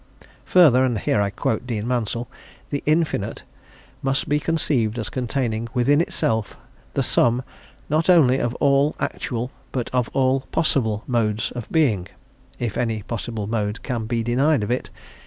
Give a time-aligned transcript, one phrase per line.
[0.45, 2.27] Further and here I quote Dean Mansel
[2.71, 3.43] the "Infinite"
[4.01, 6.57] must be conceived as containing within itself
[6.95, 7.43] the sum,
[7.87, 12.07] not only of all actual, but of all possible modes of being....
[12.57, 14.89] If any possible mode can be denied of it...